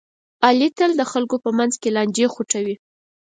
علي 0.47 0.69
تل 0.77 0.91
د 0.97 1.01
خلکو 1.11 1.35
په 1.43 1.49
منځ 1.57 1.73
کې 1.81 1.89
لانجې 1.95 2.25
خوټوي. 2.33 2.75